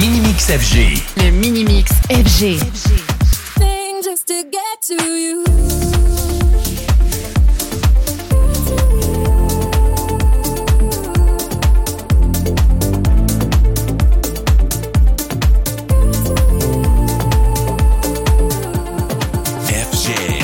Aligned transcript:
Mini-Mix 0.00 0.50
FG. 0.50 1.02
Le 1.22 1.30
Mini-Mix 1.30 1.90
FG. 2.10 2.58
thing 3.58 4.02
just 4.02 4.26
to 4.26 4.42
get 4.50 4.82
to 4.82 4.94
you. 4.94 5.44
FG. 19.68 20.43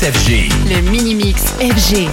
Le 0.00 0.80
Mini-Mix 0.80 1.54
FG. 1.58 2.08